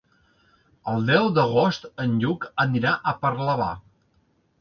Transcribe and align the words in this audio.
El 0.93 1.03
deu 1.09 1.27
d'agost 1.35 1.85
en 2.05 2.15
Lluc 2.23 2.47
anirà 2.65 2.95
a 3.13 3.13
Parlavà. 3.27 3.69